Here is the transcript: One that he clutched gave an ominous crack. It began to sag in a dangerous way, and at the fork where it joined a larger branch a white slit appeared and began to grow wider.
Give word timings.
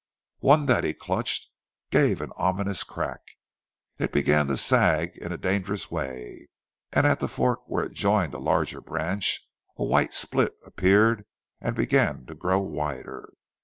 One 0.39 0.65
that 0.65 0.83
he 0.83 0.95
clutched 0.95 1.49
gave 1.91 2.21
an 2.21 2.31
ominous 2.35 2.83
crack. 2.83 3.21
It 3.99 4.11
began 4.11 4.47
to 4.47 4.57
sag 4.57 5.15
in 5.17 5.31
a 5.31 5.37
dangerous 5.37 5.91
way, 5.91 6.47
and 6.91 7.05
at 7.05 7.19
the 7.19 7.27
fork 7.27 7.69
where 7.69 7.83
it 7.85 7.93
joined 7.93 8.33
a 8.33 8.39
larger 8.39 8.81
branch 8.81 9.47
a 9.77 9.83
white 9.85 10.15
slit 10.15 10.55
appeared 10.65 11.27
and 11.59 11.75
began 11.75 12.25
to 12.25 12.33
grow 12.33 12.59
wider. 12.61 13.31